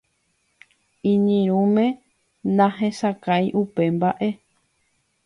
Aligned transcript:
Iñirũme 1.11 1.85
nahesakãi 2.55 3.45
upe 3.61 3.83
mba'e. 3.97 4.29